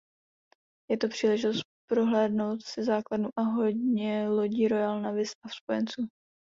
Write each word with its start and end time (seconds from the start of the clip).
Je 0.91 0.97
to 0.97 1.07
příležitost 1.07 1.63
prohlédnout 1.89 2.63
si 2.65 2.83
základnu 2.83 3.29
a 3.35 3.41
hodně 3.41 4.29
lodí 4.29 4.67
Royal 4.67 5.01
Navy 5.01 5.23
a 5.45 5.49
spojenců. 5.49 6.07